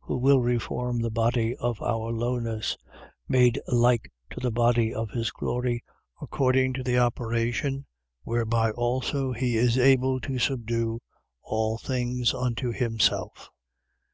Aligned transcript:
Who 0.00 0.16
will 0.16 0.40
reform 0.40 1.02
the 1.02 1.10
body 1.10 1.54
of 1.56 1.82
our 1.82 2.10
lowness, 2.10 2.78
made 3.28 3.60
like 3.66 4.10
to 4.30 4.40
the 4.40 4.50
body 4.50 4.94
of 4.94 5.10
his 5.10 5.30
glory, 5.30 5.84
according 6.22 6.72
to 6.72 6.82
the 6.82 6.96
operation 6.96 7.84
whereby 8.22 8.70
also 8.70 9.32
he 9.32 9.58
is 9.58 9.76
able 9.76 10.22
to 10.22 10.38
subdue 10.38 11.00
all 11.42 11.76
things 11.76 12.32
unto 12.32 12.72
himself. 12.72 13.50